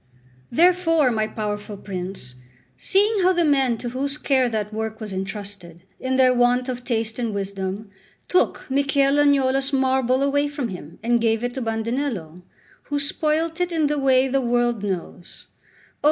Therefore, 0.51 1.11
my 1.11 1.27
powerful 1.27 1.77
prince, 1.77 2.33
seeing 2.75 3.21
how 3.21 3.33
the 3.33 3.45
men 3.45 3.77
to 3.77 3.89
whose 3.89 4.17
care 4.17 4.49
that 4.49 4.73
work 4.73 4.99
was 4.99 5.13
entrusted, 5.13 5.83
in 5.99 6.15
their 6.15 6.33
want 6.33 6.67
of 6.67 6.83
taste 6.83 7.19
and 7.19 7.35
wisdom, 7.35 7.91
took 8.27 8.65
Michel 8.67 9.19
Agnolo's 9.19 9.71
marble 9.71 10.23
away 10.23 10.47
from 10.47 10.69
him, 10.69 10.97
and 11.03 11.21
gave 11.21 11.43
it 11.43 11.53
to 11.53 11.61
Bandinello, 11.61 12.41
who 12.85 12.97
spoilt 12.97 13.61
it 13.61 13.71
in 13.71 13.85
the 13.85 13.99
way 13.99 14.27
the 14.27 14.39
whole 14.41 14.49
world 14.49 14.81
knows, 14.83 15.45
oh! 15.51 15.99